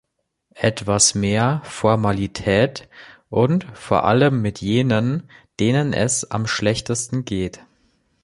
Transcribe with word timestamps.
Etwas 0.57 1.13
mehr 1.13 1.61
Formalität, 1.63 2.89
und 3.29 3.65
vor 3.77 4.03
allem 4.03 4.41
mit 4.41 4.59
jenen, 4.59 5.29
denen 5.59 5.93
es 5.93 6.31
am 6.31 6.47
schlechtesten 6.47 7.23
geht. 7.23 7.61